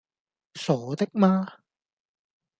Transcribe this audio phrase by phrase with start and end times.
[0.55, 1.45] 傻的嗎?